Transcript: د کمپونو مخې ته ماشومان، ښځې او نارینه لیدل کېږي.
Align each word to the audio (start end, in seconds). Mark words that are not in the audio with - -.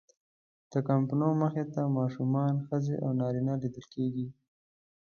د 0.71 0.73
کمپونو 0.87 1.27
مخې 1.41 1.63
ته 1.73 1.81
ماشومان، 1.97 2.53
ښځې 2.67 2.95
او 3.03 3.09
نارینه 3.19 3.53
لیدل 3.61 3.85
کېږي. 3.93 4.27